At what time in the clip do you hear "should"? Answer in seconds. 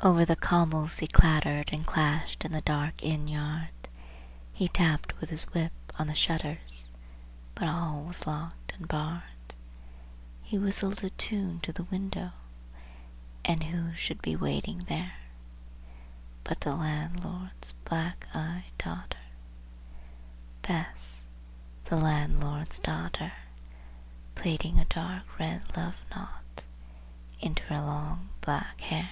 13.96-14.22